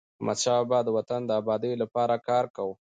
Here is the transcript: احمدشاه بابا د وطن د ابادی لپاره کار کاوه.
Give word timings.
احمدشاه 0.19 0.59
بابا 0.69 0.79
د 0.85 0.89
وطن 0.97 1.21
د 1.25 1.31
ابادی 1.41 1.73
لپاره 1.81 2.15
کار 2.27 2.45
کاوه. 2.55 2.73